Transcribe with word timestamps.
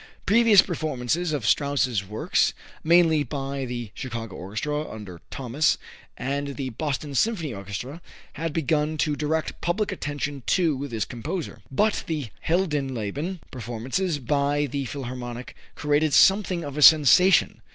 Previous 0.25 0.63
performances 0.63 1.31
of 1.31 1.45
Strauss's 1.45 2.03
works, 2.03 2.53
mainly 2.83 3.21
by 3.21 3.65
the 3.65 3.91
Chicago 3.93 4.35
Orchestra, 4.35 4.89
under 4.89 5.21
Thomas, 5.29 5.77
and 6.17 6.55
the 6.55 6.71
Boston 6.71 7.13
Symphony 7.13 7.53
Orchestra, 7.53 8.01
had 8.33 8.51
begun 8.51 8.97
to 8.97 9.15
direct 9.15 9.61
public 9.61 9.91
attention 9.91 10.41
to 10.47 10.87
this 10.87 11.05
composer. 11.05 11.61
But 11.71 12.03
the 12.07 12.29
"Heldenleben" 12.47 13.41
performances 13.51 14.17
by 14.17 14.65
the 14.65 14.85
Philharmonic 14.85 15.55
created 15.75 16.13
something 16.15 16.63
of 16.63 16.77
a 16.79 16.81
sensation. 16.81 17.61